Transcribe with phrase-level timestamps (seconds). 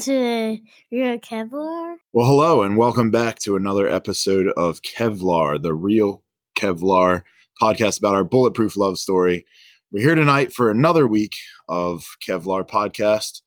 [0.00, 0.58] To
[0.92, 1.96] Real Kevlar.
[2.12, 6.22] Well, hello, and welcome back to another episode of Kevlar, the real
[6.54, 7.22] Kevlar
[7.62, 9.46] podcast about our bulletproof love story.
[9.90, 11.36] We're here tonight for another week
[11.70, 13.40] of Kevlar podcast.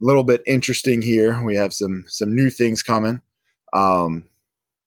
[0.00, 1.42] A little bit interesting here.
[1.42, 3.20] We have some some new things coming.
[3.72, 4.26] Um,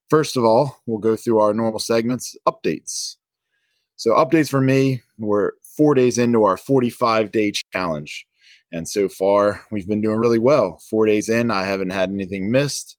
[0.10, 3.18] first of all, we'll go through our normal segments, updates.
[3.98, 5.02] So, updates for me.
[5.18, 8.26] We're four days into our 45 day challenge.
[8.72, 10.82] And so far, we've been doing really well.
[10.90, 12.98] Four days in, I haven't had anything missed.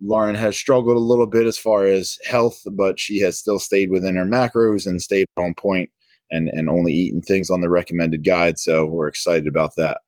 [0.00, 3.90] Lauren has struggled a little bit as far as health, but she has still stayed
[3.90, 5.90] within her macros and stayed on point
[6.30, 8.58] and, and only eaten things on the recommended guide.
[8.58, 9.98] So we're excited about that.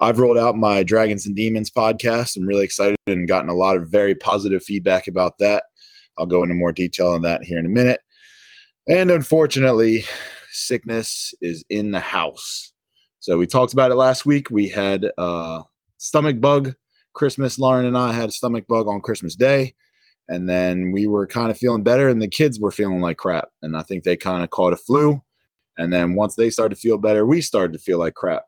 [0.00, 2.36] I've rolled out my Dragons and Demons podcast.
[2.36, 5.64] I'm really excited and gotten a lot of very positive feedback about that.
[6.18, 8.00] I'll go into more detail on that here in a minute.
[8.88, 10.04] And unfortunately,
[10.50, 12.73] sickness is in the house.
[13.24, 14.50] So we talked about it last week.
[14.50, 15.62] We had uh,
[15.96, 16.74] stomach bug
[17.14, 17.58] Christmas.
[17.58, 19.74] Lauren and I had a stomach bug on Christmas Day.
[20.28, 23.48] And then we were kind of feeling better, and the kids were feeling like crap.
[23.62, 25.22] And I think they kind of caught a flu.
[25.78, 28.42] And then once they started to feel better, we started to feel like crap.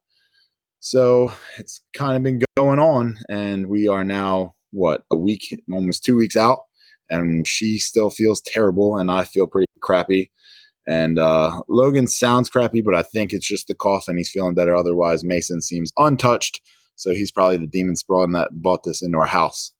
[0.80, 3.16] So it's kind of been going on.
[3.30, 6.58] And we are now, what, a week, almost two weeks out.
[7.08, 10.30] And she still feels terrible, and I feel pretty crappy.
[10.86, 14.54] And uh, Logan sounds crappy, but I think it's just the cough and he's feeling
[14.54, 14.74] better.
[14.74, 16.60] Otherwise, Mason seems untouched.
[16.94, 19.72] So he's probably the demon spawn that bought this into our house.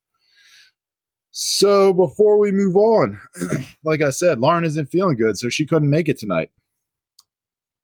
[1.31, 3.21] So before we move on,
[3.85, 6.51] like I said, Lauren isn't feeling good, so she couldn't make it tonight.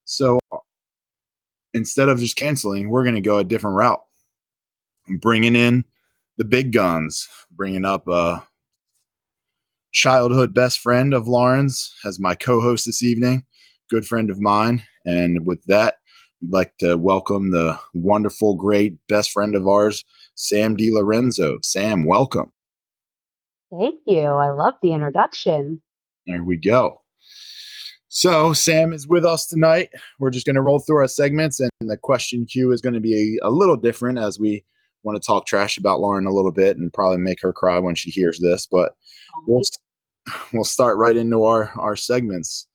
[0.05, 0.41] So
[1.75, 4.03] instead of just canceling, we're going to go a different route.
[5.09, 5.85] I'm bringing in
[6.39, 8.41] the big guns, bringing up uh,
[9.93, 13.45] childhood best friend of Lauren's as my co-host this evening,
[13.89, 14.83] good friend of mine.
[15.05, 15.97] And with that,
[16.43, 20.05] I'd like to welcome the wonderful, great best friend of ours,
[20.35, 21.65] Sam DiLorenzo.
[21.65, 22.53] Sam, welcome.
[23.71, 24.23] Thank you.
[24.23, 25.81] I love the introduction.
[26.27, 27.01] There we go.
[28.09, 29.89] So, Sam is with us tonight.
[30.19, 33.01] We're just going to roll through our segments, and the question queue is going to
[33.01, 34.65] be a, a little different as we
[35.03, 37.95] want to talk trash about Lauren a little bit and probably make her cry when
[37.95, 38.67] she hears this.
[38.67, 38.95] But
[39.47, 39.63] we'll um,
[40.53, 42.67] we'll start right into our our segments.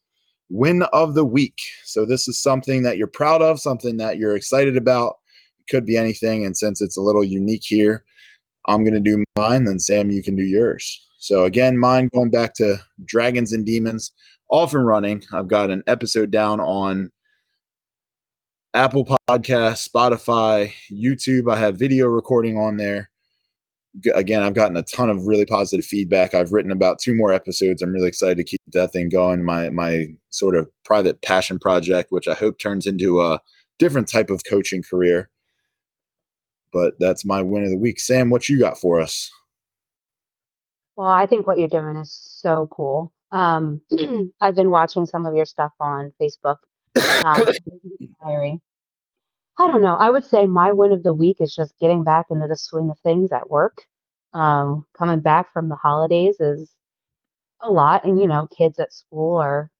[0.50, 1.59] Win of the week.
[1.84, 5.18] So this is something that you're proud of, something that you're excited about.
[5.59, 8.03] It could be anything, and since it's a little unique here,
[8.68, 9.66] I'm gonna do mine.
[9.66, 11.06] Then Sam, you can do yours.
[11.19, 14.12] So again, mine going back to Dragons and Demons,
[14.50, 15.24] off and running.
[15.34, 17.12] I've got an episode down on
[18.74, 21.52] Apple Podcast, Spotify, YouTube.
[21.52, 23.09] I have video recording on there
[24.13, 26.34] again, I've gotten a ton of really positive feedback.
[26.34, 27.81] I've written about two more episodes.
[27.81, 29.44] I'm really excited to keep that thing going.
[29.44, 33.40] My my sort of private passion project, which I hope turns into a
[33.80, 35.30] different type of coaching career.
[36.74, 38.00] But that's my win of the week.
[38.00, 39.31] Sam, what you got for us?
[40.96, 43.14] Well, I think what you're doing is so cool.
[43.31, 43.81] Um,
[44.41, 46.58] I've been watching some of your stuff on Facebook.
[47.24, 47.46] Um,
[48.24, 48.59] diary.
[49.59, 49.95] I don't know.
[49.95, 52.90] I would say my win of the week is just getting back into the swing
[52.90, 53.84] of things at work.
[54.34, 56.72] Um, coming back from the holidays is
[57.62, 59.72] a lot, and you know, kids at school are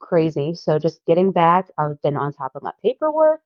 [0.00, 0.54] crazy.
[0.54, 3.42] So just getting back, I've been on top of my paperwork.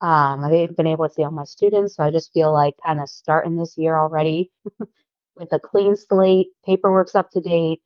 [0.00, 3.00] Um, I've been able to see all my students, so I just feel like kind
[3.00, 4.50] of starting this year already
[5.36, 7.80] with a clean slate, paperwork's up to date.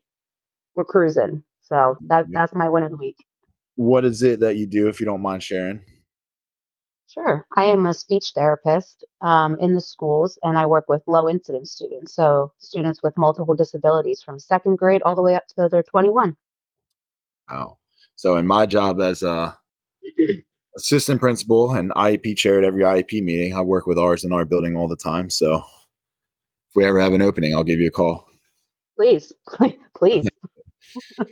[0.74, 1.44] We're cruising.
[1.62, 3.16] So that that's my win of the week.
[3.76, 5.82] What is it that you do, if you don't mind sharing?
[7.12, 7.44] Sure.
[7.56, 11.72] I am a speech therapist um, in the schools, and I work with low incidence
[11.72, 12.14] students.
[12.14, 16.36] So, students with multiple disabilities from second grade all the way up to they're 21.
[17.50, 17.78] Wow.
[18.14, 19.58] So, in my job as a
[20.76, 24.44] assistant principal and IEP chair at every IEP meeting, I work with ours in our
[24.44, 25.30] building all the time.
[25.30, 28.28] So, if we ever have an opening, I'll give you a call.
[28.96, 29.32] Please,
[29.96, 30.28] please.
[31.18, 31.26] all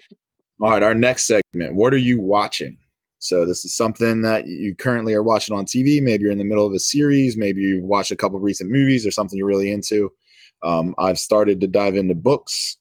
[0.71, 0.83] right.
[0.83, 2.79] Our next segment What are you watching?
[3.19, 6.01] So this is something that you currently are watching on TV.
[6.01, 7.37] Maybe you're in the middle of a series.
[7.37, 10.13] Maybe you've watched a couple recent movies or something you're really into.
[10.63, 12.77] Um, I've started to dive into books,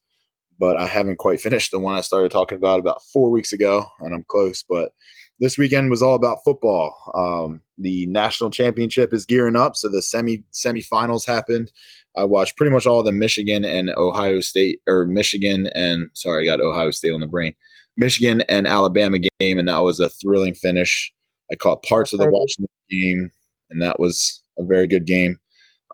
[0.60, 3.86] but I haven't quite finished the one I started talking about about four weeks ago,
[4.00, 4.64] and I'm close.
[4.68, 4.92] But
[5.40, 6.96] this weekend was all about football.
[7.14, 11.72] Um, the national championship is gearing up, so the semi semifinals happened.
[12.16, 16.58] I watched pretty much all the Michigan and Ohio State, or Michigan and sorry, I
[16.58, 17.54] got Ohio State on the brain.
[17.98, 21.12] Michigan and Alabama game, and that was a thrilling finish.
[21.52, 23.32] I caught parts of the Washington game,
[23.70, 25.40] and that was a very good game.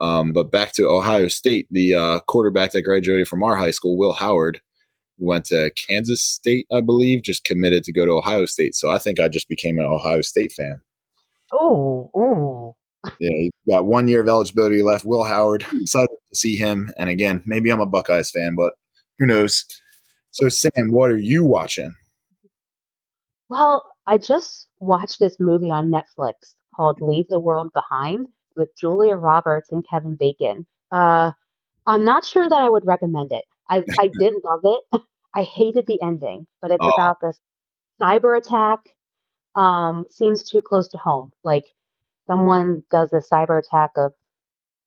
[0.01, 3.97] Um, but back to Ohio State, the uh, quarterback that graduated from our high school,
[3.97, 4.59] Will Howard,
[5.17, 8.75] went to Kansas State, I believe, just committed to go to Ohio State.
[8.75, 10.81] So I think I just became an Ohio State fan.
[11.51, 12.75] Oh, oh.
[13.19, 15.05] Yeah, he's got one year of eligibility left.
[15.05, 16.91] Will Howard, excited to see him.
[16.97, 18.73] And again, maybe I'm a Buckeyes fan, but
[19.19, 19.65] who knows?
[20.33, 21.93] So, Sam, what are you watching?
[23.49, 29.15] Well, I just watched this movie on Netflix called Leave the World Behind with Julia
[29.15, 30.65] Roberts and Kevin Bacon.
[30.91, 31.31] Uh,
[31.85, 33.45] I'm not sure that I would recommend it.
[33.69, 35.01] I, I did love it.
[35.35, 36.89] I hated the ending, but it's Oh.
[36.93, 37.39] about this
[38.01, 38.79] cyber attack.
[39.55, 41.31] Um, seems too close to home.
[41.43, 41.65] Like
[42.25, 44.13] someone does a cyber attack of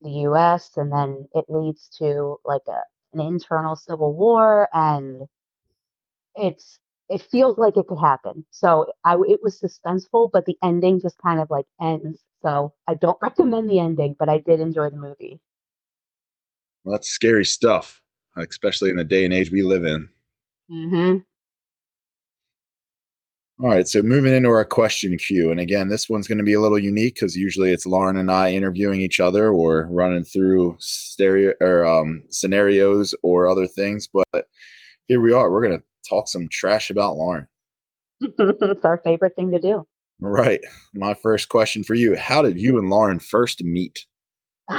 [0.02, 2.80] the US and then it leads to like a,
[3.12, 5.22] an internal civil war and
[6.36, 6.78] it's
[7.08, 8.44] it feels like it could happen.
[8.50, 12.22] So I it was suspenseful, but the ending just kind of like ends.
[12.42, 15.40] So I don't recommend the ending, but I did enjoy the movie.
[16.84, 18.00] Well, that's scary stuff,
[18.36, 20.08] especially in the day and age we live in.
[20.70, 21.18] Mm-hmm.
[23.58, 26.52] All right, so moving into our question queue, and again, this one's going to be
[26.52, 30.76] a little unique because usually it's Lauren and I interviewing each other or running through
[30.78, 34.08] stereo or um, scenarios or other things.
[34.12, 34.46] But
[35.08, 35.50] here we are.
[35.50, 37.46] We're going to talk some trash about Lauren.
[38.20, 39.86] it's our favorite thing to do.
[40.20, 40.60] Right.
[40.94, 44.06] My first question for you: How did you and Lauren first meet?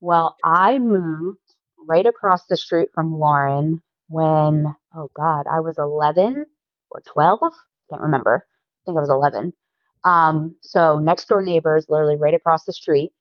[0.00, 1.38] well, I moved
[1.86, 6.44] right across the street from Lauren when, oh God, I was 11
[6.90, 7.40] or 12.
[7.42, 7.48] I
[7.90, 8.46] Can't remember.
[8.46, 9.52] I think I was 11.
[10.04, 13.12] Um, so next door neighbors, literally right across the street.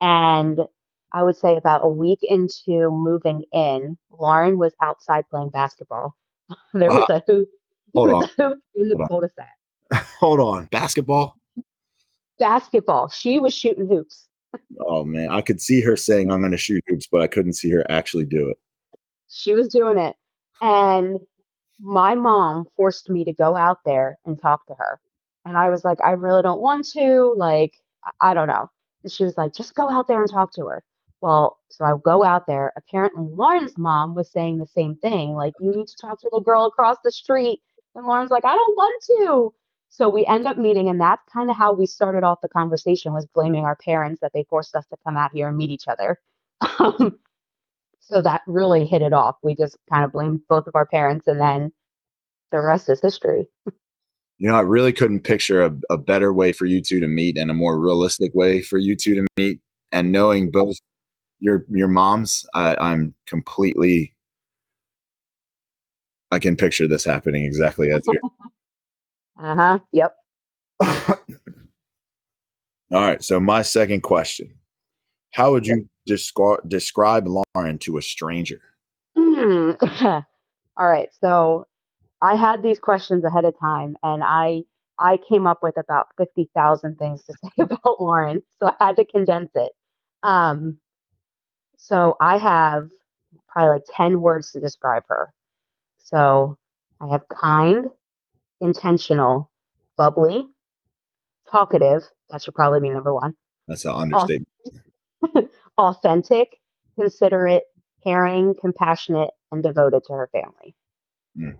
[0.00, 0.60] And
[1.12, 6.14] I would say about a week into moving in, Lauren was outside playing basketball.
[6.74, 7.48] there was ah, a hoop,
[7.94, 8.24] Hold on.
[8.24, 10.06] a hoop in the Hold cul-de-sac.
[10.20, 10.66] Hold on.
[10.66, 11.36] Basketball.
[12.38, 13.08] Basketball.
[13.08, 14.28] She was shooting hoops.
[14.80, 17.52] Oh man, I could see her saying I'm going to shoot hoops, but I couldn't
[17.54, 18.58] see her actually do it.
[19.28, 20.16] she was doing it
[20.60, 21.18] and
[21.80, 25.00] my mom forced me to go out there and talk to her
[25.44, 27.74] and i was like i really don't want to like
[28.20, 28.70] i I don't know
[29.02, 30.82] and she was like just go out there and talk to her
[31.20, 35.52] well so i go out there apparently lauren's mom was saying the same thing like
[35.60, 37.60] you need to talk to the girl across the street
[37.94, 39.54] and lauren's like i don't want to
[39.90, 43.12] so we end up meeting and that's kind of how we started off the conversation
[43.12, 45.88] was blaming our parents that they forced us to come out here and meet each
[45.88, 46.18] other
[48.08, 49.36] so that really hit it off.
[49.42, 51.72] We just kind of blamed both of our parents, and then
[52.50, 53.46] the rest is history.
[54.38, 57.36] You know, I really couldn't picture a, a better way for you two to meet
[57.36, 59.60] and a more realistic way for you two to meet.
[59.90, 60.76] And knowing both
[61.40, 64.14] your your moms, I, I'm completely.
[66.30, 68.20] I can picture this happening exactly as you.
[69.40, 69.78] Uh huh.
[69.92, 70.16] Yep.
[70.82, 71.16] All
[72.90, 73.22] right.
[73.22, 74.52] So my second question:
[75.32, 78.60] How would you descri- describe Lauren to a stranger?
[79.16, 79.72] Hmm.
[80.76, 81.08] All right.
[81.20, 81.66] So
[82.20, 84.62] I had these questions ahead of time, and I
[84.98, 88.96] I came up with about fifty thousand things to say about Lauren, so I had
[88.96, 89.70] to condense it.
[90.24, 90.78] Um.
[91.78, 92.90] So I have
[93.48, 95.32] probably like ten words to describe her.
[95.98, 96.58] So
[97.00, 97.86] I have kind,
[98.60, 99.50] intentional,
[99.96, 100.46] bubbly,
[101.50, 102.02] talkative.
[102.30, 103.34] That should probably be number one.
[103.66, 104.48] That's an understatement.
[105.78, 106.58] authentic,
[106.98, 107.64] considerate,
[108.02, 110.74] caring, compassionate, and devoted to her family.
[111.38, 111.56] Mm.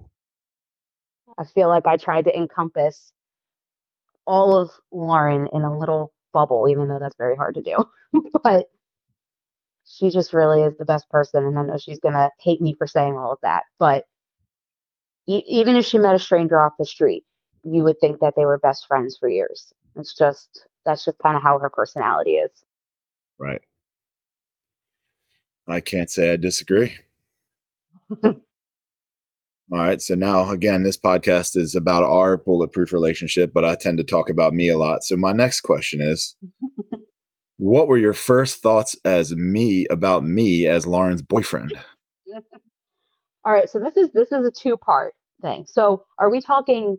[1.38, 3.12] I feel like I tried to encompass
[4.26, 7.84] all of Lauren in a little bubble, even though that's very hard to do.
[8.42, 8.68] but
[9.98, 11.44] she just really is the best person.
[11.44, 13.64] And I know she's going to hate me for saying all of that.
[13.78, 14.04] But
[15.26, 17.24] e- even if she met a stranger off the street,
[17.64, 19.72] you would think that they were best friends for years.
[19.96, 22.50] It's just, that's just kind of how her personality is.
[23.38, 23.62] Right.
[25.66, 26.94] I can't say I disagree.
[28.22, 28.34] All
[29.70, 30.00] right.
[30.00, 34.30] So now, again, this podcast is about our bulletproof relationship, but I tend to talk
[34.30, 35.04] about me a lot.
[35.04, 36.36] So my next question is
[37.58, 41.72] What were your first thoughts as me about me as Lauren's boyfriend?
[43.44, 45.66] All right, so this is this is a two-part thing.
[45.68, 46.98] So are we talking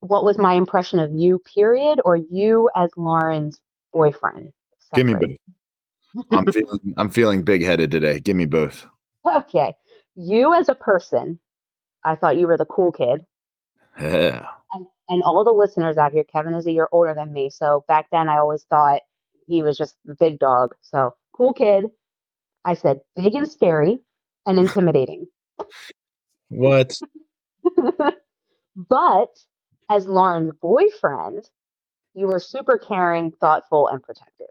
[0.00, 3.60] what was my impression of you, period, or you as Lauren's
[3.92, 4.52] boyfriend?
[4.94, 5.40] Give me separate?
[6.14, 6.26] both.
[6.32, 8.20] I'm feeling I'm feeling big headed today.
[8.20, 8.86] Give me both.
[9.24, 9.74] Okay.
[10.16, 11.38] You as a person,
[12.04, 13.24] I thought you were the cool kid.
[14.00, 14.46] Yeah.
[14.72, 17.50] And, and all the listeners out here, Kevin is a year older than me.
[17.50, 19.02] So back then I always thought
[19.50, 20.74] he was just the big dog.
[20.80, 21.86] So cool kid.
[22.64, 23.98] I said big and scary
[24.46, 25.26] and intimidating.
[26.52, 26.98] What?
[28.76, 29.28] but
[29.88, 31.48] as Lauren's boyfriend,
[32.14, 34.48] you were super caring, thoughtful, and protective.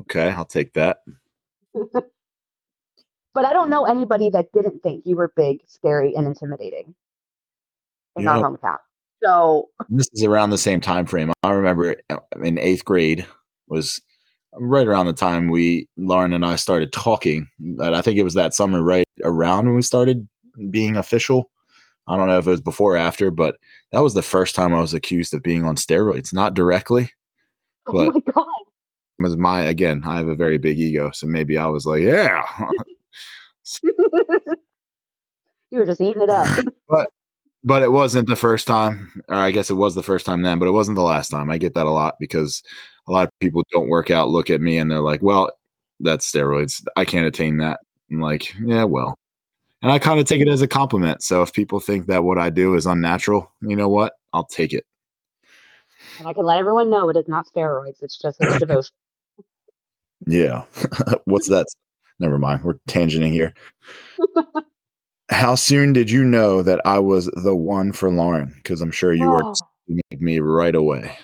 [0.00, 0.98] Okay, I'll take that.
[3.34, 6.94] But I don't know anybody that didn't think you were big, scary, and intimidating
[8.16, 8.76] in You our know- hometown.
[9.22, 11.32] So this is around the same time frame.
[11.42, 13.26] I remember uh, in eighth grade
[13.68, 14.00] was
[14.54, 17.48] right around the time we Lauren and I started talking.
[17.58, 20.28] But I think it was that summer right around when we started
[20.70, 21.50] being official.
[22.08, 23.56] I don't know if it was before or after, but
[23.92, 26.32] that was the first time I was accused of being on steroids.
[26.32, 27.12] Not directly,
[27.86, 28.46] oh my god.
[29.20, 30.02] was my again.
[30.04, 32.44] I have a very big ego, so maybe I was like, yeah.
[33.84, 36.48] you were just eating it up.
[36.88, 37.10] but
[37.64, 40.68] it wasn't the first time or i guess it was the first time then but
[40.68, 41.50] it wasn't the last time.
[41.50, 42.62] I get that a lot because
[43.08, 45.50] a lot of people don't work out look at me and they're like well
[46.00, 46.82] that's steroids.
[46.96, 47.80] I can't attain that.
[48.10, 49.18] I'm like yeah well.
[49.82, 51.22] And i kind of take it as a compliment.
[51.22, 54.14] So if people think that what i do is unnatural you know what?
[54.32, 54.84] I'll take it.
[56.18, 58.02] And I can let everyone know it is not steroids.
[58.02, 58.92] It's just a devotion.
[60.26, 60.64] yeah.
[61.24, 61.66] What's that?
[62.18, 62.62] Never mind.
[62.64, 63.54] We're tangenting here
[65.32, 69.12] how soon did you know that i was the one for lauren because i'm sure
[69.12, 69.54] you were Oh.
[69.90, 71.16] texting me right away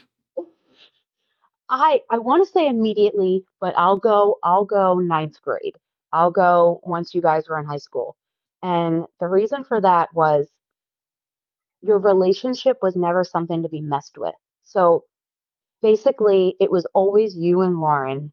[1.71, 5.77] I I want to say immediately, but I'll go I'll go ninth grade.
[6.13, 8.17] I'll go once you guys were in high school.
[8.63, 10.49] And the reason for that was
[11.83, 14.35] your relationship was never something to be messed with.
[14.65, 15.05] So
[15.83, 18.33] basically, it was always you and Lauren,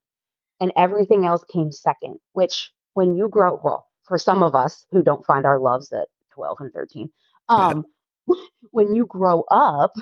[0.62, 5.04] and everything else came second, which when you grow, well, for some of us who
[5.04, 7.10] don't find our loves at 12 and 13,
[7.50, 7.86] um,
[8.72, 9.94] when you grow up,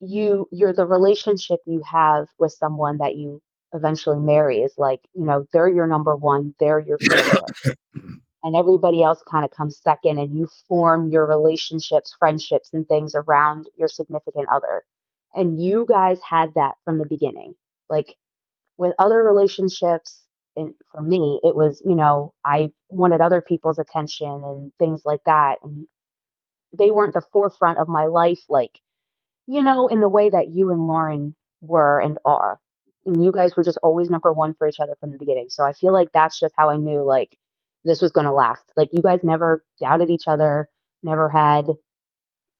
[0.00, 3.40] you you're the relationship you have with someone that you
[3.72, 7.78] eventually marry is like, you know, they're your number one, they're your favorite.
[8.44, 13.14] And everybody else kind of comes second and you form your relationships friendships and things
[13.14, 14.84] around your significant other.
[15.34, 17.54] And you guys had that from the beginning.
[17.88, 18.16] Like
[18.76, 20.20] with other relationships
[20.56, 25.20] and for me it was you know i wanted other people's attention and things like
[25.26, 25.86] that and
[26.78, 28.80] they weren't the forefront of my life like
[29.46, 32.60] you know in the way that you and lauren were and are
[33.06, 35.64] and you guys were just always number one for each other from the beginning so
[35.64, 37.36] i feel like that's just how i knew like
[37.84, 38.64] this was going to last.
[38.76, 40.68] Like you guys never doubted each other,
[41.02, 41.66] never had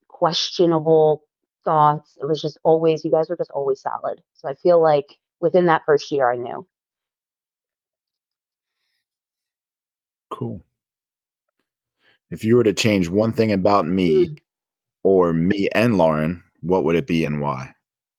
[0.08, 1.24] questionable
[1.64, 2.18] thoughts.
[2.20, 4.22] It was just always, you guys were just always solid.
[4.34, 5.06] So I feel like
[5.40, 6.66] within that first year, I knew.
[10.34, 10.60] Cool.
[12.30, 14.38] If you were to change one thing about me Mm.
[15.04, 17.74] or me and Lauren, what would it be and why?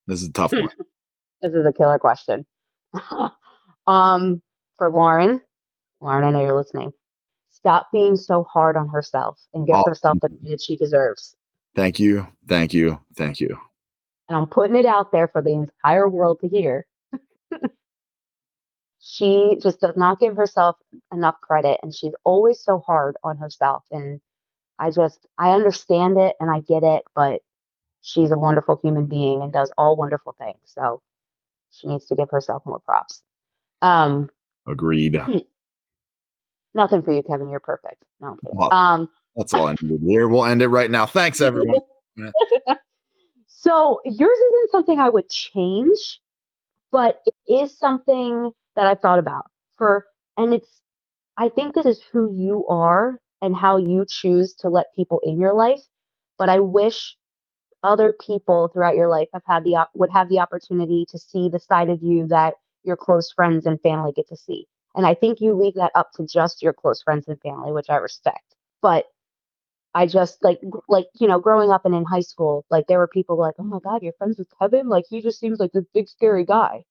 [0.08, 0.70] This is a tough one.
[1.42, 2.44] This is a killer question.
[3.88, 4.42] um,
[4.78, 5.42] for Lauren,
[6.02, 6.92] Lauren, I know you're listening.
[7.52, 9.84] Stop being so hard on herself and give Oh.
[9.86, 11.36] herself the credit she deserves.
[11.76, 12.26] Thank you.
[12.48, 13.00] Thank you.
[13.16, 13.60] Thank you.
[14.28, 16.88] and I'm putting it out there for the entire world to hear.
[19.08, 20.78] She just does not give herself
[21.14, 24.20] enough credit and she's always so hard on herself and
[24.80, 27.42] I just I understand it and I get it, but
[28.02, 30.58] she's a wonderful human being and does all wonderful things.
[30.66, 31.04] So
[31.70, 33.22] she needs to give herself more props.
[33.84, 34.32] Um
[34.68, 35.22] Agreed.
[36.74, 37.50] nothing for you, Kevin.
[37.50, 38.04] You're perfect.
[38.20, 38.40] No.
[38.42, 40.28] Well, Um That's all I needed here.
[40.28, 41.06] We'll end it right now.
[41.06, 41.80] Thanks, everyone.
[43.46, 46.20] so yours isn't something I would change,
[46.92, 49.46] but it is something that I've thought about
[49.78, 50.06] for,
[50.38, 50.82] and it's,
[51.38, 55.40] I think this is who you are and how you choose to let people in
[55.40, 55.82] your life.
[56.38, 57.16] But I wish
[57.84, 61.60] other people throughout your life have had the would have the opportunity to see the
[61.60, 64.68] side of you that your close friends and family get to see.
[64.96, 67.90] And I think you leave that up to just your close friends and family, which
[67.90, 68.56] I respect.
[68.82, 69.06] But
[69.96, 73.08] I just like like you know growing up and in high school like there were
[73.08, 75.86] people like oh my god you're friends with Kevin like he just seems like this
[75.94, 76.84] big scary guy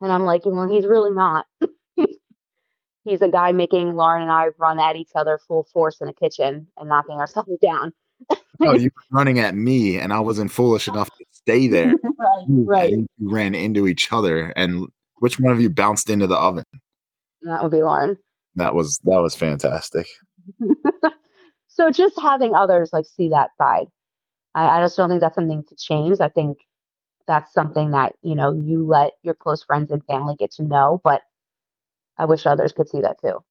[0.00, 1.46] and I'm like well he's really not
[3.04, 6.12] he's a guy making Lauren and I run at each other full force in a
[6.12, 7.92] kitchen and knocking ourselves down
[8.60, 11.94] Oh, you were running at me, and I wasn't foolish enough to stay there.
[12.18, 14.86] right You- right you ran into each other, and
[15.20, 16.64] which one of you bounced into the oven?
[17.42, 18.18] that would be Lauren
[18.56, 20.06] That was that was fantastic.
[21.68, 23.86] so just having others like see that side
[24.54, 26.58] I, I just don't think that's something to change I think
[27.26, 31.00] that's something that you know you let your close friends and family get to know
[31.04, 31.22] but
[32.18, 33.42] I wish others could see that too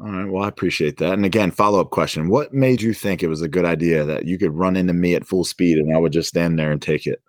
[0.00, 0.28] All right.
[0.28, 1.12] Well, I appreciate that.
[1.12, 4.24] And again, follow up question: What made you think it was a good idea that
[4.24, 6.82] you could run into me at full speed and I would just stand there and
[6.82, 7.22] take it?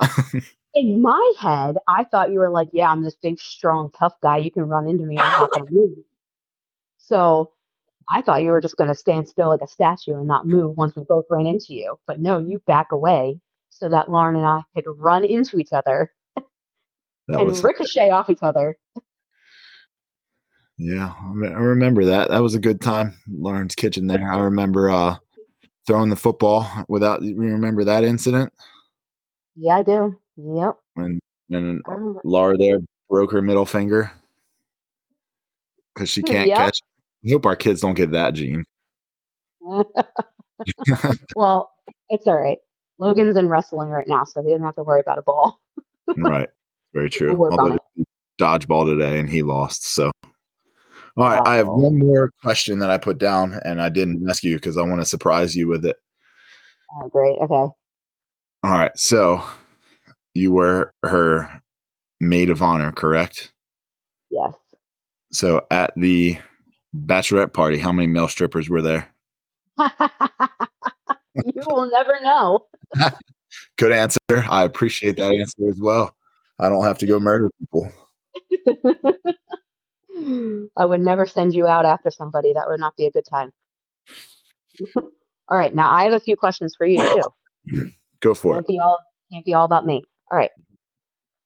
[0.74, 4.38] in my head, I thought you were like, yeah, I'm this big, strong, tough guy.
[4.38, 5.18] You can run into me.
[5.18, 5.98] I'm not going to move.
[6.98, 7.52] So
[8.08, 10.76] I thought you were just going to stand still like a statue and not move
[10.76, 11.98] once we both ran into you.
[12.06, 13.40] But no, you back away
[13.80, 18.28] so that Lauren and I could run into each other That and was ricochet off
[18.30, 18.76] each other.
[20.78, 21.12] yeah.
[21.18, 22.28] I me- I remember that.
[22.30, 23.14] That was a good time.
[23.28, 24.30] Lauren's kitchen there.
[24.32, 24.90] I remember.
[24.90, 25.16] uh
[25.86, 28.52] throwing the football without you remember that incident
[29.56, 30.16] Yeah, I do.
[30.36, 30.76] Yep.
[30.96, 31.20] and
[31.50, 31.96] I.
[32.22, 34.12] Laura there broke her middle finger
[35.94, 36.56] because she can't Yep.
[36.58, 36.80] catch.
[37.26, 38.64] I hope our kids don't get that gene.
[41.34, 41.72] well,
[42.10, 42.58] it's all right.
[43.00, 45.58] Logan's in wrestling right now, so he doesn't have to worry about a ball.
[46.18, 46.48] right.
[46.92, 47.34] Very true.
[47.34, 48.04] We'll Although he
[48.38, 49.94] dodgeball today and he lost.
[49.94, 50.10] So
[51.16, 51.42] all right.
[51.44, 54.76] I have one more question that I put down and I didn't ask you because
[54.76, 55.96] I want to surprise you with it.
[56.94, 57.36] Oh, great.
[57.38, 57.54] Okay.
[57.54, 57.74] All
[58.64, 58.96] right.
[58.96, 59.42] So
[60.34, 61.62] you were her
[62.20, 63.52] maid of honor, correct?
[64.30, 64.52] Yes.
[65.32, 66.38] So at the
[66.94, 69.14] bachelorette party, how many male strippers were there?
[69.78, 72.66] you will never know.
[73.76, 74.18] Good answer.
[74.28, 76.14] I appreciate that answer as well.
[76.58, 77.90] I don't have to go murder people.
[80.76, 82.52] I would never send you out after somebody.
[82.52, 83.52] That would not be a good time.
[84.94, 85.74] all right.
[85.74, 87.90] Now I have a few questions for you too.
[88.20, 88.56] Go for it.
[88.56, 88.98] Can't be all
[89.32, 90.04] can't be all about me.
[90.30, 90.50] All right.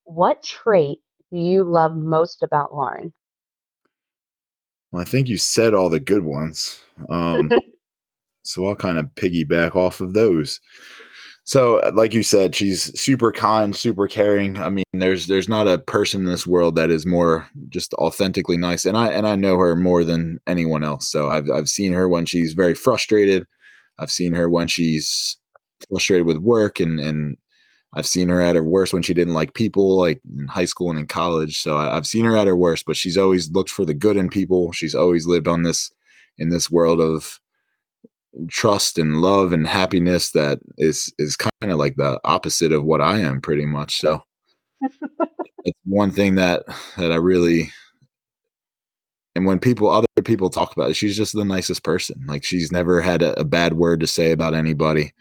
[0.04, 0.98] What trait
[1.30, 3.12] do you love most about Lauren?
[4.90, 6.80] Well, I think you said all the good ones.
[7.08, 7.50] Um,
[8.42, 10.60] so I'll kind of piggyback off of those.
[11.46, 14.58] So, uh, like you said, she's super kind, super caring.
[14.58, 18.56] I mean, there's there's not a person in this world that is more just authentically
[18.56, 21.06] nice, and I and I know her more than anyone else.
[21.10, 23.46] So I've I've seen her when she's very frustrated.
[23.98, 25.36] I've seen her when she's
[25.90, 27.36] frustrated with work, and and
[27.92, 30.90] I've seen her at her worst when she didn't like people, like in high school
[30.90, 31.60] and in college.
[31.60, 34.16] So I, I've seen her at her worst, but she's always looked for the good
[34.16, 34.72] in people.
[34.72, 35.92] She's always lived on this
[36.38, 37.38] in this world of
[38.48, 43.00] trust and love and happiness that is is kind of like the opposite of what
[43.00, 44.00] I am, pretty much.
[44.00, 44.22] So
[45.64, 46.64] it's one thing that
[46.96, 47.70] that I really
[49.34, 52.24] and when people other people talk about it, she's just the nicest person.
[52.26, 55.12] Like she's never had a, a bad word to say about anybody.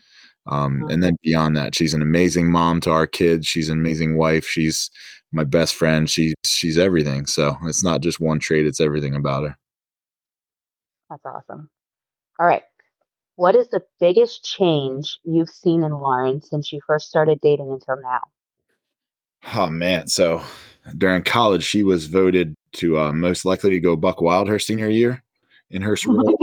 [0.46, 3.48] Um, and then beyond that, she's an amazing mom to our kids.
[3.48, 4.46] She's an amazing wife.
[4.46, 4.92] She's
[5.32, 6.10] my best friend.
[6.10, 7.26] She's she's everything.
[7.26, 9.58] So it's not just one trait; it's everything about her.
[11.10, 11.70] That's awesome.
[12.40, 12.64] All right.
[13.36, 18.02] What is the biggest change you've seen in Lauren since you first started dating until
[18.02, 18.22] now?
[19.56, 20.08] Oh man!
[20.08, 20.42] So
[20.98, 24.90] during college, she was voted to uh, most likely to go Buck Wild her senior
[24.90, 25.24] year
[25.70, 26.36] in her sorority.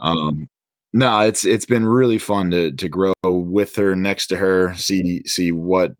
[0.00, 0.48] um,
[0.92, 5.22] no, it's it's been really fun to to grow with her, next to her, see
[5.26, 5.94] see what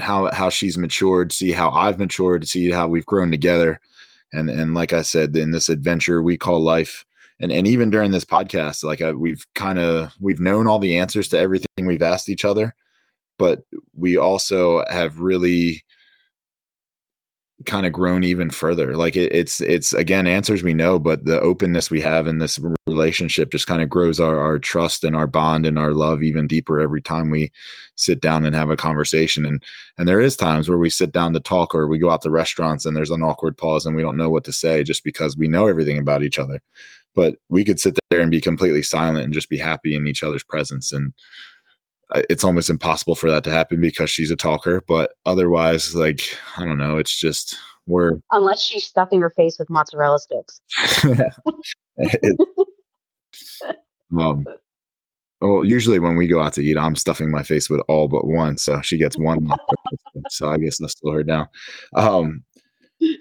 [0.00, 3.80] how how she's matured, see how I've matured, see how we've grown together,
[4.32, 7.04] and and like I said, in this adventure we call life,
[7.40, 10.98] and and even during this podcast, like I, we've kind of we've known all the
[10.98, 12.74] answers to everything we've asked each other,
[13.38, 13.62] but
[13.96, 15.84] we also have really
[17.66, 18.96] kind of grown even further.
[18.96, 22.60] Like it, it's it's again answers we know but the openness we have in this
[22.86, 26.46] relationship just kind of grows our, our trust and our bond and our love even
[26.46, 27.50] deeper every time we
[27.96, 29.44] sit down and have a conversation.
[29.44, 29.62] And
[29.98, 32.30] and there is times where we sit down to talk or we go out to
[32.30, 35.36] restaurants and there's an awkward pause and we don't know what to say just because
[35.36, 36.60] we know everything about each other
[37.14, 40.22] but we could sit there and be completely silent and just be happy in each
[40.22, 40.92] other's presence.
[40.92, 41.12] And
[42.10, 46.20] uh, it's almost impossible for that to happen because she's a talker but otherwise like
[46.58, 50.60] i don't know it's just we're Unless she's stuffing her face with mozzarella sticks.
[51.96, 52.40] it,
[54.18, 54.46] um
[55.40, 58.26] well usually when we go out to eat i'm stuffing my face with all but
[58.26, 59.50] one so she gets one.
[60.28, 61.48] So i guess i'll slow her down.
[61.94, 62.44] Um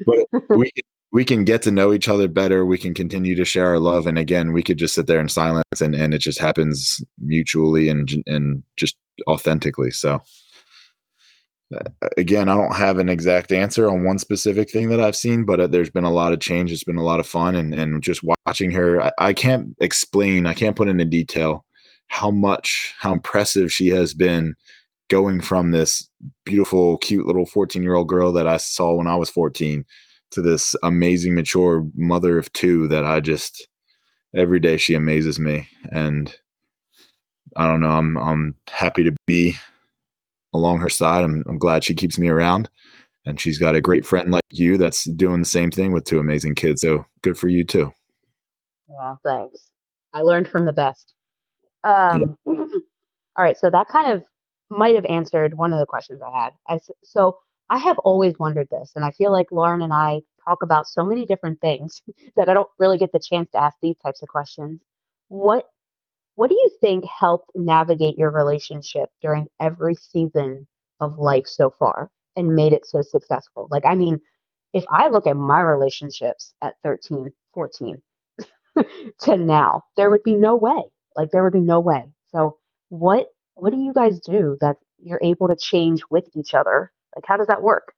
[0.06, 0.72] but we
[1.14, 2.66] we can get to know each other better.
[2.66, 4.08] We can continue to share our love.
[4.08, 7.88] And again we could just sit there in silence and and it just happens mutually
[7.88, 8.98] and and just
[9.28, 9.92] authentically.
[9.92, 10.22] So
[11.74, 15.44] uh, again i don't have an exact answer on one specific thing that i've seen
[15.44, 16.72] but uh, there's been a lot of change.
[16.72, 20.46] It's been a lot of fun and and just watching her I, I can't explain
[20.46, 21.66] i can't put into detail
[22.10, 24.56] how much how impressive she has been
[25.10, 26.08] going from this
[26.46, 29.84] beautiful cute little 14 year old girl that i saw when i was 14
[30.34, 33.68] to this amazing mature mother of two that I just
[34.36, 36.36] every day she amazes me and
[37.56, 39.56] I don't know I'm I'm happy to be
[40.54, 42.70] along her side I'm, I'm glad she keeps me around
[43.26, 46.20] and she's got a great friend like you that's doing the same thing with two
[46.20, 47.94] amazing kids so good for you too
[48.90, 49.70] Yeah, thanks.
[50.14, 51.14] I learned from the best.
[51.84, 52.58] Um, all
[53.38, 54.24] right, so that kind of
[54.70, 56.54] might have answered one of the questions I had.
[56.68, 57.38] I, so
[57.70, 61.04] I have always wondered this, and I feel like Lauren and I talk about so
[61.06, 62.02] many different things
[62.36, 64.82] that I don't really get the chance to ask these types of questions.
[65.30, 65.68] What
[66.36, 70.68] What do you think helped navigate your relationship during every season
[71.00, 73.68] of life so far and made it so successful?
[73.72, 74.20] Like, I mean,
[74.74, 78.02] if I look at my relationships at 13, 14
[79.22, 80.84] to now, there would be no way.
[81.16, 82.06] Like there would be no way.
[82.32, 82.58] So
[82.90, 86.92] what what do you guys do that you're able to change with each other?
[87.16, 87.94] Like how does that work?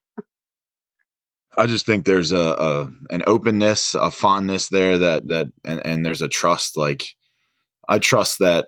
[1.57, 6.05] I just think there's a, a an openness, a fondness there that that and, and
[6.05, 6.77] there's a trust.
[6.77, 7.07] Like
[7.87, 8.67] I trust that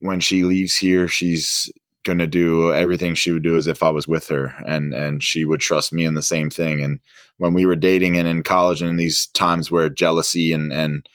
[0.00, 1.70] when she leaves here, she's
[2.04, 5.44] gonna do everything she would do as if I was with her, and and she
[5.44, 6.82] would trust me in the same thing.
[6.82, 7.00] And
[7.38, 11.08] when we were dating and in college, and in these times where jealousy and and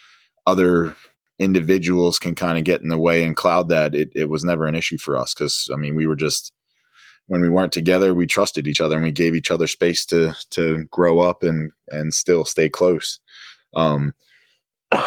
[0.48, 0.96] other
[1.40, 4.66] individuals can kind of get in the way and cloud that, it it was never
[4.66, 6.54] an issue for us because I mean we were just
[7.32, 10.36] when we weren't together, we trusted each other and we gave each other space to
[10.50, 13.22] to grow up and and still stay close.
[13.74, 14.14] Um,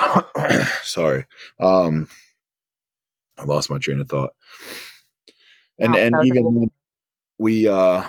[0.83, 1.27] sorry,
[1.61, 2.09] um,
[3.37, 4.33] I lost my train of thought.
[5.79, 6.71] And No, and even
[7.37, 8.05] we uh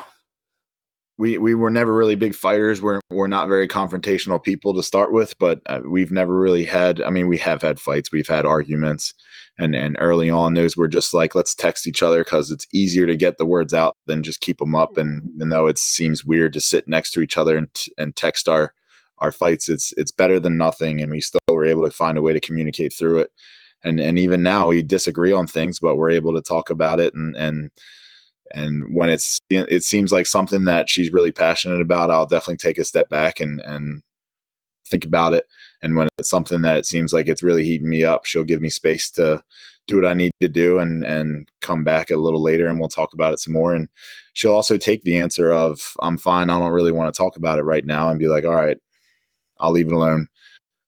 [1.17, 2.82] we we were never really big fighters.
[2.82, 7.01] We're we're not very confrontational people to start with, but uh, we've never really had.
[7.01, 9.13] I mean, we have had fights, we've had arguments,
[9.58, 13.06] and and early on, those were just like let's text each other because it's easier
[13.08, 14.97] to get the words out than just keep them up.
[14.97, 18.15] And even though it seems weird to sit next to each other and t- and
[18.15, 18.73] text our
[19.19, 22.21] our fights, it's it's better than nothing, and we still were able to find a
[22.21, 23.32] way to communicate through it.
[23.86, 27.13] And and even now, we disagree on things, but we're able to talk about it
[27.13, 27.71] and and
[28.53, 32.77] and when it's it seems like something that she's really passionate about i'll definitely take
[32.77, 34.03] a step back and and
[34.88, 35.45] think about it.
[35.81, 38.62] And when it's something that it seems like it's really heating me up she'll give
[38.62, 39.43] me space to
[39.88, 42.89] do what i need to do and and come back a little later and we'll
[42.89, 43.75] talk about it some more.
[43.75, 43.88] And
[44.34, 46.49] she'll also take the answer of i'm fine.
[46.49, 48.77] I don't really want to talk about it right now and be like all right
[49.60, 50.27] i'll leave it alone.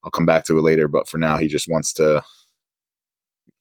[0.04, 0.88] I'll come back to it later.
[0.88, 2.24] But for now he just wants to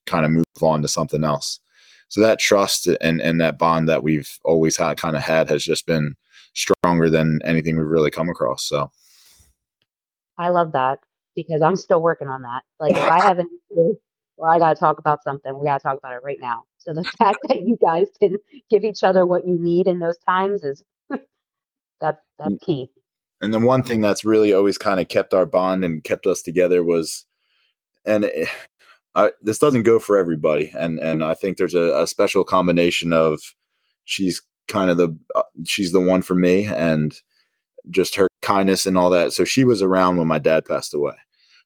[0.06, 1.61] kind of move on to something else
[2.09, 5.64] so that trust and and that bond that we've always had kind of had has
[5.64, 6.14] just been
[6.55, 8.90] stronger than anything we've really come across so
[10.38, 10.99] I love that
[11.35, 12.62] because I'm still working on that.
[12.81, 16.23] Like if I haven't well, I gotta talk about something, we gotta talk about it
[16.25, 16.64] right now.
[16.79, 18.37] So the fact that you guys can
[18.71, 20.83] give each other what you need in those times is
[22.01, 22.61] that that's mm.
[22.61, 22.90] key.
[23.40, 26.42] and the one thing that's really always kind of kept our bond and kept us
[26.42, 27.25] together was
[28.05, 28.49] and it,
[29.16, 33.12] I, this doesn't go for everybody and and i think there's a, a special combination
[33.12, 33.40] of
[34.05, 37.20] she's kind of the uh, she's the one for me and
[37.90, 39.33] just her kindness and all that.
[39.33, 41.14] So she was around when my dad passed away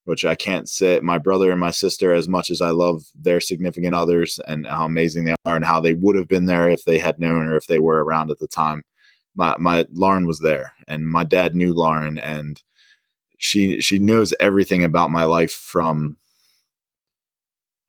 [0.05, 3.41] which i can't say my brother and my sister as much as i love their
[3.41, 6.85] significant others and how amazing they are and how they would have been there if
[6.85, 8.83] they had known or if they were around at the time.
[9.37, 12.63] My my Lauren was there and my dad knew Lauren and
[13.39, 16.17] she she knows everything about my life from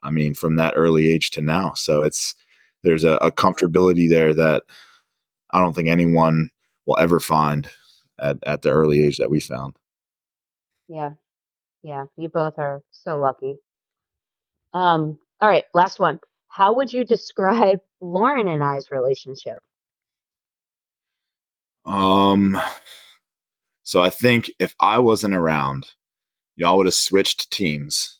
[0.04, 1.74] I mean from that early age to now.
[1.74, 2.36] So it's
[2.84, 4.64] there's a, a comfortability there that
[5.52, 6.50] I don't think anyone
[6.86, 7.70] will ever find
[8.20, 9.76] at, at the early age that we found.
[10.88, 11.12] Yeah.
[11.84, 12.06] Yeah.
[12.18, 13.58] You both are so lucky.
[14.74, 16.20] Um, all right, last one.
[16.48, 19.60] How would you describe Lauren and I's relationship?
[21.86, 22.62] Um
[23.84, 25.88] so I think if I wasn't around,
[26.56, 28.20] y'all would have switched teams.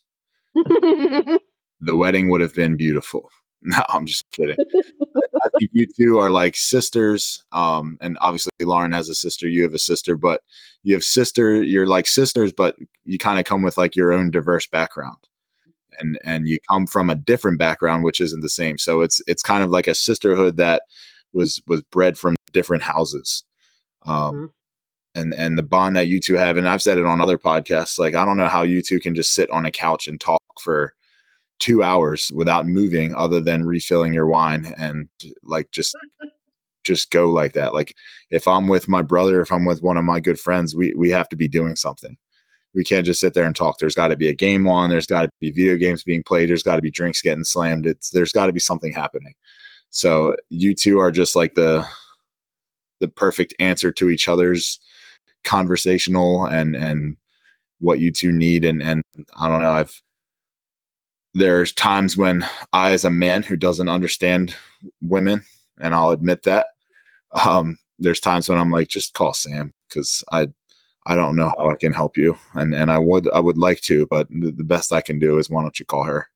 [1.82, 3.30] The wedding would have been beautiful.
[3.64, 4.56] No, I'm just kidding.
[4.58, 7.44] I think you two are like sisters.
[7.52, 10.40] Um, and obviously Lauren has a sister, you have a sister, but
[10.82, 14.32] you have sister, you're like sisters, but you kind of come with like your own
[14.32, 15.18] diverse background.
[16.00, 18.78] And and you come from a different background, which isn't the same.
[18.78, 20.82] So it's it's kind of like a sisterhood that
[21.32, 23.44] was was bred from different houses.
[24.06, 24.50] Um Mhm.
[25.14, 27.96] and and the bond that you two have, and I've said it on other podcasts,
[27.96, 30.42] like I don't know how you two can just sit on a couch and talk
[30.60, 30.94] for
[31.62, 35.08] two hours without moving other than refilling your wine and
[35.44, 35.96] like just
[36.82, 37.72] just go like that.
[37.72, 37.94] Like
[38.30, 41.08] if i'm with my brother if i'm with one of my good friends we we
[41.10, 42.16] have to be doing something.
[42.74, 43.78] We can't just sit there and talk.
[43.78, 44.90] There's got to be a game on.
[44.90, 46.48] There's got to be video games being played.
[46.48, 47.86] There's got to be drinks getting slammed.
[47.86, 49.34] It's there's got to be something happening.
[49.90, 51.86] So you two are just like the
[52.98, 54.80] the perfect answer to each other's
[55.44, 57.16] conversational and and
[57.78, 59.02] what you two need and and
[59.36, 60.00] i don't know i've
[61.34, 64.54] there's times when I, as a man who doesn't understand
[65.00, 65.42] women,
[65.80, 66.66] and I'll admit that,
[67.44, 70.48] um, there's times when I'm like, just call Sam because I,
[71.06, 73.80] I don't know how I can help you, and and I would I would like
[73.82, 76.28] to, but the, the best I can do is why don't you call her?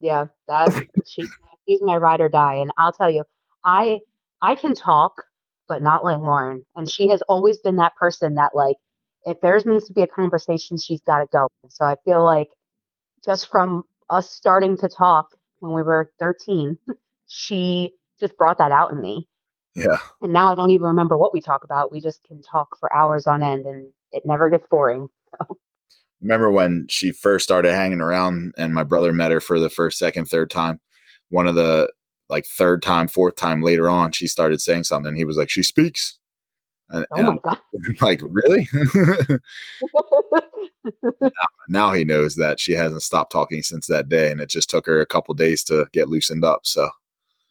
[0.00, 1.26] Yeah, that's she,
[1.66, 2.56] she's my ride or die.
[2.56, 3.24] And I'll tell you,
[3.64, 4.00] I
[4.42, 5.22] I can talk,
[5.68, 6.64] but not like Lauren.
[6.76, 8.76] And she has always been that person that like
[9.24, 11.48] if there needs to be a conversation, she's got to go.
[11.68, 12.48] So I feel like
[13.24, 15.28] just from us starting to talk
[15.60, 16.76] when we were 13,
[17.28, 19.26] she just brought that out in me.
[19.74, 21.92] Yeah, And now I don't even remember what we talk about.
[21.92, 25.08] We just can talk for hours on end and it never gets boring.
[26.20, 29.98] remember when she first started hanging around and my brother met her for the first,
[29.98, 30.80] second, third time.
[31.28, 31.90] One of the
[32.28, 35.14] like third time, fourth time later on, she started saying something.
[35.14, 36.18] He was like, She speaks.
[36.90, 37.58] And, Oh my I'm god.
[38.00, 38.68] like, really?
[41.68, 44.86] now he knows that she hasn't stopped talking since that day, and it just took
[44.86, 46.60] her a couple days to get loosened up.
[46.64, 46.88] So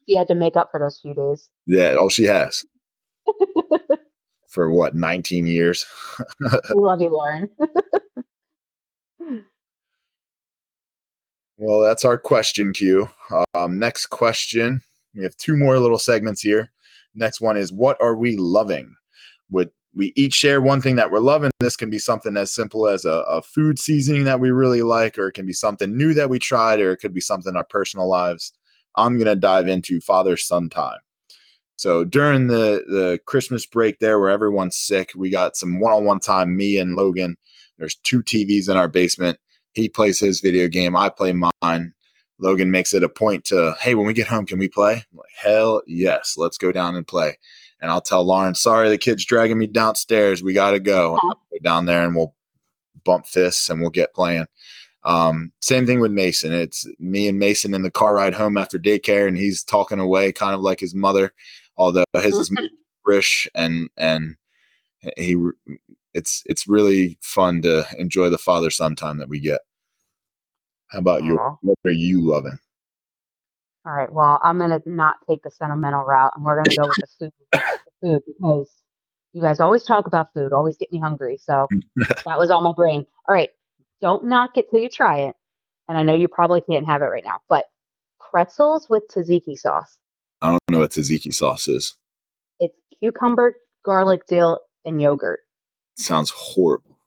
[0.06, 1.50] he had to make up for those few days.
[1.66, 2.66] yeah, oh, she has
[4.48, 5.86] for what 19 years.
[6.40, 7.50] We love you, Lauren.
[11.58, 13.10] Well, that's our question queue.
[13.54, 14.82] Um, next question.
[15.14, 16.72] We have two more little segments here.
[17.16, 18.96] Next one is what are we loving?
[19.52, 21.52] Would we each share one thing that we're loving?
[21.60, 25.18] This can be something as simple as a, a food seasoning that we really like,
[25.18, 27.58] or it can be something new that we tried, or it could be something in
[27.58, 28.54] our personal lives.
[28.96, 31.00] I'm gonna dive into father son time.
[31.78, 36.06] So during the the Christmas break there, where everyone's sick, we got some one on
[36.06, 36.56] one time.
[36.56, 37.38] Me and Logan.
[37.78, 39.40] There's two TVs in our basement
[39.74, 41.94] he plays his video game i play mine
[42.40, 45.18] logan makes it a point to hey when we get home can we play I'm
[45.18, 47.38] like hell yes let's go down and play
[47.82, 51.86] and i'll tell lauren sorry the kid's dragging me downstairs we gotta go go down
[51.86, 52.34] there and we'll
[53.04, 54.46] bump fists and we'll get playing
[55.06, 58.78] um, same thing with mason it's me and mason in the car ride home after
[58.78, 61.34] daycare and he's talking away kind of like his mother
[61.78, 62.52] although his is
[63.04, 64.36] British and and
[65.18, 65.36] he
[66.14, 69.62] it's it's really fun to enjoy the father son time that we get.
[70.88, 71.38] How about you?
[71.62, 72.58] What are you loving?
[73.86, 74.12] All right.
[74.12, 77.34] Well, I'm gonna not take the sentimental route, and we're gonna go with the food.
[77.52, 78.70] the food because
[79.34, 81.38] you guys always talk about food, always get me hungry.
[81.38, 81.68] So
[82.26, 83.06] that was all my brain.
[83.28, 83.50] All right.
[84.02, 85.36] Don't knock it till you try it.
[85.88, 87.66] And I know you probably can't have it right now, but
[88.20, 89.98] pretzels with tzatziki sauce.
[90.42, 91.96] I don't know what tzatziki sauce is.
[92.60, 95.42] It's cucumber, garlic, dill, and yogurt.
[95.98, 96.98] sounds horrible.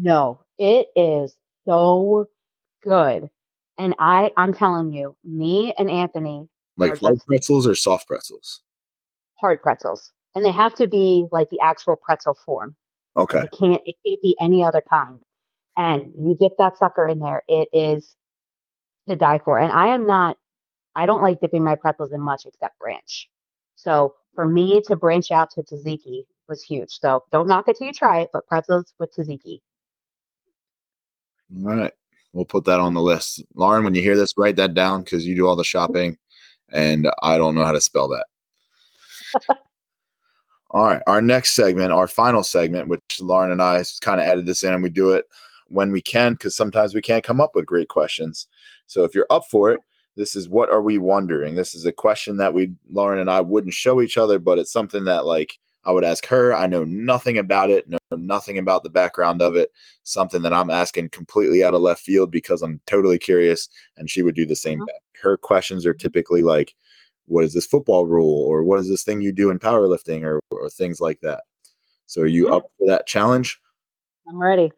[0.00, 2.28] No, it is so
[2.82, 3.28] good.
[3.78, 8.60] And I, I'm telling you, me and Anthony, Like hard pretzels or soft pretzels?
[9.40, 12.76] hard pretzels, and they have to be like the actual pretzel form.
[13.16, 13.40] Okay.
[13.40, 15.20] It can't, it can't be any other kind.
[15.76, 18.14] And you dip that sucker in there, it is
[19.08, 19.58] to die for.
[19.58, 20.36] And I am not,
[20.94, 23.28] I don't like dipping my pretzels in much except ranch.
[23.74, 26.98] So for me to branch out to tzatziki was huge.
[27.00, 29.60] So don't knock it till you try it, but pretzels with tzatziki.
[31.56, 31.92] All right.
[32.34, 33.42] We'll put that on the list.
[33.54, 36.18] Lauren, when you hear this, write that down because you do all the shopping
[36.72, 38.26] and I don't know how to spell that.
[40.70, 41.02] all right.
[41.06, 44.74] Our next segment, our final segment, which Lauren and I kind of added this in
[44.74, 45.26] and we do it
[45.68, 48.48] when we can because sometimes we can't come up with great questions.
[48.88, 49.80] So if you're up for it,
[50.16, 51.54] this is what are we wondering?
[51.54, 54.72] This is a question that we Lauren and I wouldn't show each other, but it's
[54.72, 56.54] something that like I would ask her.
[56.54, 59.70] I know nothing about it, know nothing about the background of it.
[60.02, 64.22] Something that I'm asking completely out of left field because I'm totally curious, and she
[64.22, 64.86] would do the same Mhm.
[65.22, 66.74] Her questions are typically like,
[67.26, 70.40] "What is this football rule?" or "What is this thing you do in powerlifting?" or
[70.50, 71.44] or things like that.
[72.06, 72.54] So, are you Yeah.
[72.56, 73.60] up for that challenge?
[74.28, 74.72] I'm ready.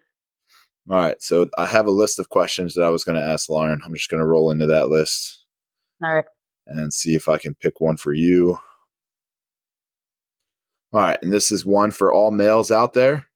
[0.89, 1.21] All right.
[1.23, 3.81] So, I have a list of questions that I was going to ask Lauren.
[3.85, 5.45] I'm just going to roll into that list
[6.03, 6.25] All right.
[6.67, 8.59] and see if I can pick one for you.
[10.93, 13.27] All right, and this is one for all males out there.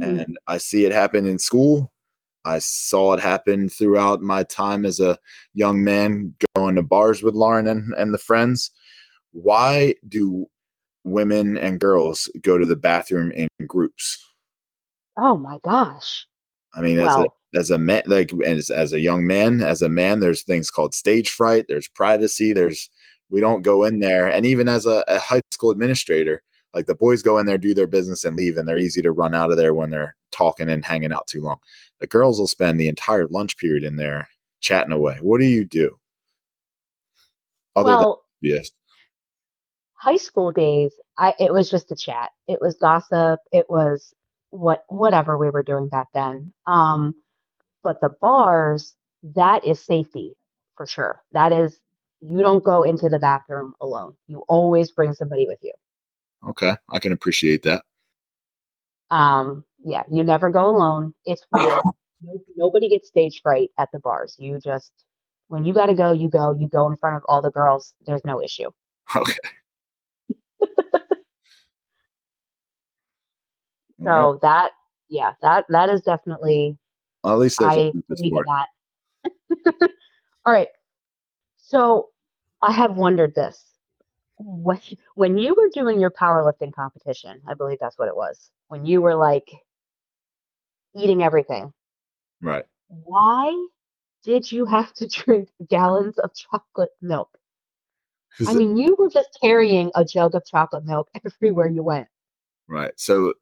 [0.00, 0.20] Mhm.
[0.22, 1.92] And I see it happen in school.
[2.44, 5.18] I saw it happen throughout my time as a
[5.54, 8.70] young man going to bars with Lauren and, and the friends.
[9.32, 10.46] Why do
[11.04, 14.22] women and girls go to the bathroom in groups?
[15.16, 16.26] Oh my gosh.
[16.74, 19.88] I mean, as a as a man, like as as a young man, as a
[19.88, 21.64] man, there's things called stage fright.
[21.68, 22.52] There's privacy.
[22.52, 22.90] There's
[23.30, 26.42] we don't go in there, and even as a, a high school administrator,
[26.76, 29.10] like the boys go in there, do their business, and leave, and they're easy to
[29.10, 31.56] run out of there when they're talking and hanging out too long.
[32.00, 34.28] The girls will spend the entire lunch period in there
[34.60, 35.16] chatting away.
[35.22, 35.98] What do you do?
[37.74, 38.70] Other well, than yes,
[39.94, 42.30] high school days, I it was just a chat.
[42.46, 43.40] It was gossip.
[43.52, 44.14] It was
[44.50, 46.52] what whatever we were doing back then.
[46.66, 47.14] Um,
[47.82, 48.94] but the bars,
[49.34, 50.36] that is safety
[50.76, 51.22] for sure.
[51.32, 51.80] That is
[52.20, 54.14] you don't go into the bathroom alone.
[54.26, 55.72] You always bring somebody with you.
[56.48, 57.84] Okay, I can appreciate that.
[59.10, 61.14] Um, yeah, you never go alone.
[61.24, 61.42] It's
[62.56, 64.36] Nobody gets stage fright at the bars.
[64.38, 64.90] You just
[65.48, 66.56] when you got to go, you go.
[66.58, 67.94] You go in front of all the girls.
[68.06, 68.70] There's no issue.
[69.14, 69.34] Okay.
[74.04, 74.72] So that,
[75.08, 76.76] yeah, that that is definitely
[77.24, 78.46] Well, at least I a purpose believe for in
[79.24, 79.70] it.
[79.72, 79.90] that.
[80.46, 80.68] All right.
[81.56, 82.10] So
[82.62, 83.64] I have wondered this.
[84.38, 84.80] When,
[85.14, 89.00] when you were doing your powerlifting competition, I believe that's what it was, when you
[89.00, 89.50] were like
[90.94, 91.72] eating everything,
[92.40, 92.64] Right.
[92.88, 93.66] Why
[94.22, 97.30] did you have to drink gallons of chocolate milk?
[98.46, 102.06] I mean, you were just carrying a jug of chocolate milk everywhere you went.
[102.68, 102.92] Right.
[102.96, 103.34] So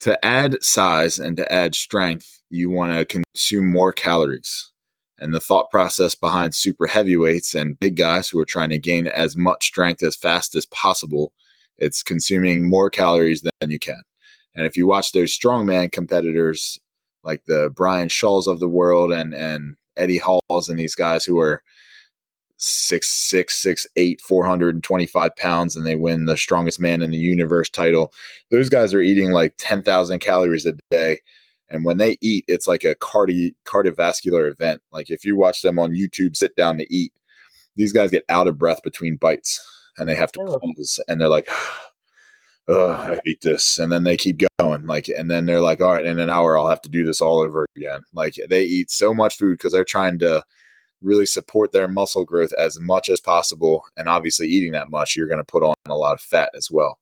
[0.00, 4.72] to add size and to add strength, you want to consume more calories.
[5.18, 9.06] And the thought process behind super heavyweights and big guys who are trying to gain
[9.06, 11.32] as much strength as fast as possible,
[11.78, 14.02] it's consuming more calories than you can.
[14.54, 16.78] And if you watch those strongman competitors
[17.22, 21.38] like the Brian Shaws of the world and and Eddie Halls and these guys who
[21.38, 21.62] are
[22.58, 26.80] six six six eight four hundred and twenty five pounds and they win the strongest
[26.80, 28.12] man in the universe title
[28.50, 31.18] those guys are eating like 10,000 calories a day
[31.70, 34.80] and when they eat it's like a cardi- cardiovascular event.
[34.92, 37.12] Like if you watch them on youtube sit down to eat
[37.76, 39.60] these guys get out of breath between bites
[39.98, 40.58] and they have to Oh.
[40.58, 41.48] pause and they're like
[42.68, 43.78] oh i eat this.
[43.78, 46.58] And then they keep going like and then they're like all right in an hour
[46.58, 48.00] i'll have to do this all over again.
[48.14, 50.42] Like they eat so much food because they're trying to
[51.02, 55.28] really support their muscle growth as much as possible and obviously eating that much you're
[55.28, 56.98] going to put on a lot of fat as well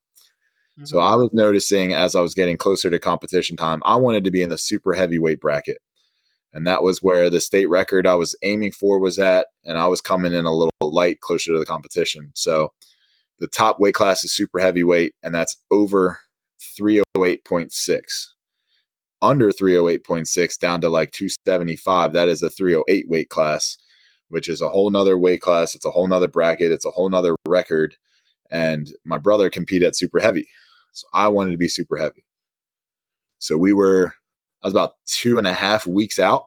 [0.82, 1.06] so mm-hmm.
[1.06, 4.42] I was noticing as I was getting closer to competition time, I wanted to be
[4.42, 5.78] in the super heavyweight bracket.
[6.52, 9.48] And that was where the state record I was aiming for was at.
[9.64, 12.30] And I was coming in a little light closer to the competition.
[12.34, 12.72] So
[13.38, 16.20] the top weight class is super heavyweight, and that's over
[16.78, 18.28] 308.6.
[19.22, 22.12] Under 308.6 down to like 275.
[22.12, 23.78] That is a 308 weight class,
[24.28, 25.74] which is a whole nother weight class.
[25.74, 26.72] It's a whole nother bracket.
[26.72, 27.96] It's a whole nother record.
[28.50, 30.46] And my brother competed at super heavy.
[30.94, 32.24] So I wanted to be super heavy.
[33.40, 34.14] So we were,
[34.62, 36.46] I was about two and a half weeks out,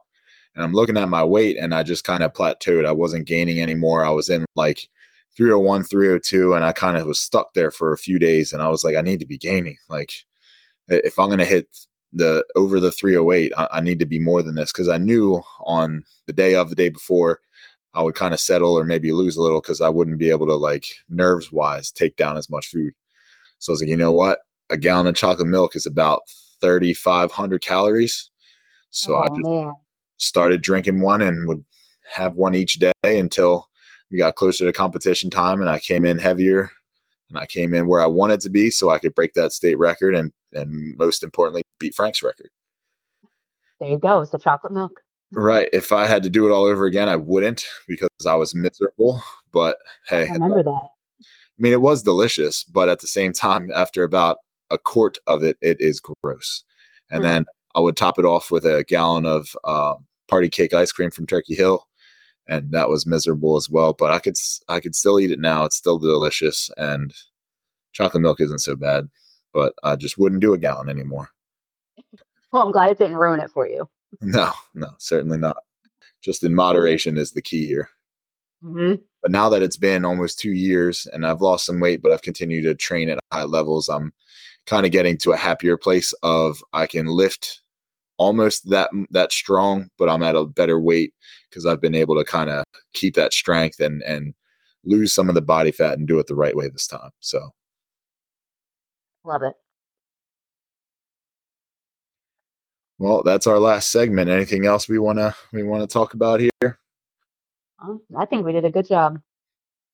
[0.54, 2.86] and I'm looking at my weight, and I just kind of plateaued.
[2.86, 4.04] I wasn't gaining anymore.
[4.04, 4.88] I was in like
[5.36, 8.52] 301, 302, and I kind of was stuck there for a few days.
[8.52, 9.76] And I was like, I need to be gaining.
[9.88, 10.12] Like,
[10.88, 11.68] if I'm going to hit
[12.12, 15.42] the over the 308, I, I need to be more than this because I knew
[15.60, 17.40] on the day of the day before,
[17.92, 20.46] I would kind of settle or maybe lose a little because I wouldn't be able
[20.46, 22.94] to like nerves wise take down as much food.
[23.58, 24.40] So I was like, you know what?
[24.70, 26.22] A gallon of chocolate milk is about
[26.60, 28.30] 3,500 calories.
[28.90, 29.72] So I oh just man,
[30.16, 31.64] started drinking one and would
[32.12, 33.68] have one each day until
[34.10, 36.70] we got closer to competition time and I came in heavier
[37.28, 39.78] and I came in where I wanted to be so I could break that state
[39.78, 42.48] record and and most importantly beat Frank's record.
[43.80, 44.22] there you go.
[44.22, 44.92] It's the chocolate milk.
[45.30, 45.68] Right.
[45.74, 49.22] If I had to do it all over again, I wouldn't because I was miserable.
[49.52, 50.88] But hey, I remember that.
[51.58, 54.38] I mean, it was delicious, but at the same time, after about
[54.70, 56.62] a quart of it, it is gross.
[57.10, 57.24] And Mhm.
[57.24, 59.94] then I would top it off with a gallon of uh,
[60.28, 61.86] party cake ice cream from Turkey Hill,
[62.46, 63.92] and that was miserable as well.
[63.92, 64.36] But I could
[64.68, 65.64] I could still eat it now.
[65.64, 67.12] It's still delicious, and
[67.92, 69.08] chocolate milk isn't so bad.
[69.52, 71.30] But I just wouldn't do a gallon anymore.
[72.50, 73.86] Well, I'm glad it didn't ruin it for you.
[74.22, 75.58] No, no, certainly not.
[76.22, 77.90] Just in moderation is the key here.
[78.62, 82.12] hmm But now that it's been almost two years and I've lost some weight, but
[82.12, 84.12] I've continued to train at high levels, I'm
[84.66, 87.62] kind of getting to a happier place of I can lift
[88.18, 91.14] almost that mm, that strong, but I'm at a better weight
[91.48, 94.34] because I've been able to kind of keep that strength and and
[94.84, 97.10] lose some of the body fat and do it the right way this time.
[97.20, 97.50] So
[99.24, 99.54] Love it.
[102.98, 104.30] well, that's our last segment.
[104.30, 106.78] Anything else we wanna we wanna talk about here?
[107.80, 109.20] I think we did a good job.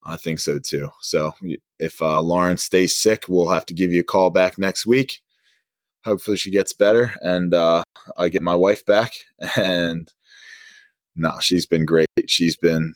[0.04, 0.90] I think so too.
[1.00, 1.34] So
[1.78, 5.20] if uh, Lauren stays sick, we'll have to give you a call back next week.
[6.04, 7.82] Hopefully she gets better and uh,
[8.18, 9.12] I get my wife back.
[9.56, 10.10] And
[11.16, 12.08] no, she's been great.
[12.26, 12.92] She's been.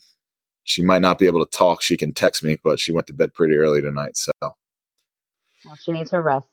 [0.65, 1.81] She might not be able to talk.
[1.81, 4.17] She can text me, but she went to bed pretty early tonight.
[4.17, 6.47] So Well, she needs her rest.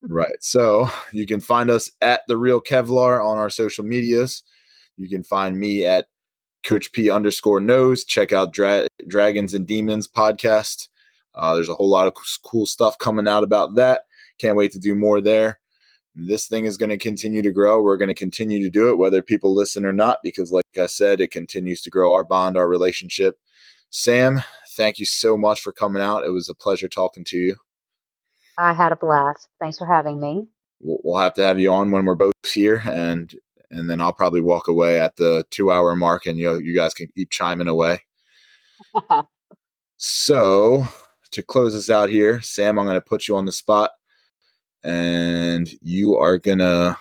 [0.00, 0.36] Right.
[0.40, 4.42] So you can find us at the real Kevlar on our social medias.
[4.96, 6.06] You can find me at
[6.64, 8.04] Coach P underscore knows.
[8.04, 10.88] Check out Dra- Dragons and Demons podcast.
[11.34, 14.02] Uh, there's a whole lot of cool stuff coming out about that.
[14.38, 15.60] Can't wait to do more there.
[16.14, 17.80] This thing is going to continue to grow.
[17.80, 20.86] We're going to continue to do it, whether people listen or not, because, like I
[20.86, 23.38] said, it continues to grow our bond, our relationship.
[23.90, 24.42] Sam,
[24.76, 26.24] thank you so much for coming out.
[26.24, 27.56] It was a pleasure talking to you.
[28.58, 29.48] I had a blast.
[29.60, 30.48] Thanks for having me.
[30.80, 33.32] we'll, we'll have to have you on when we're both here and
[33.70, 36.94] and then I'll probably walk away at the two hour mark and you you guys
[36.94, 38.02] can keep chiming away.
[40.00, 40.86] So
[41.32, 43.90] to close this out here, Sam, I'm gonna put you on the spot
[44.84, 46.96] and you are gonna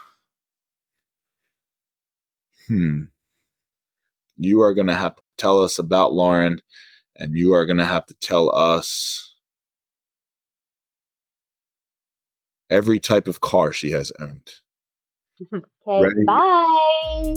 [2.67, 3.03] hmm
[4.37, 6.61] you are gonna have to tell us about Lauren
[7.15, 9.35] and you are gonna have to tell us
[12.69, 14.51] every type of car she has owned.
[15.41, 17.35] Okay, bye.